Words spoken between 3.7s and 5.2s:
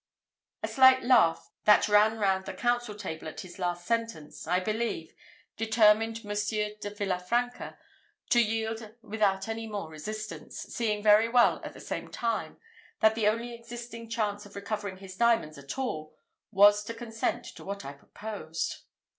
sentence, I believe,